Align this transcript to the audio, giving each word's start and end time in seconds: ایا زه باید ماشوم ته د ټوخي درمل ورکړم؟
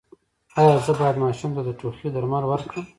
ایا 0.59 0.75
زه 0.85 0.91
باید 0.99 1.21
ماشوم 1.23 1.51
ته 1.55 1.61
د 1.65 1.69
ټوخي 1.79 2.07
درمل 2.11 2.43
ورکړم؟ 2.47 2.85